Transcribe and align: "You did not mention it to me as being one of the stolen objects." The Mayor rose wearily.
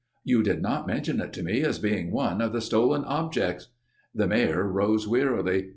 "You 0.23 0.41
did 0.41 0.63
not 0.63 0.87
mention 0.87 1.21
it 1.21 1.31
to 1.33 1.43
me 1.43 1.61
as 1.61 1.77
being 1.77 2.09
one 2.09 2.41
of 2.41 2.53
the 2.53 2.61
stolen 2.61 3.05
objects." 3.05 3.67
The 4.15 4.25
Mayor 4.25 4.63
rose 4.67 5.07
wearily. 5.07 5.69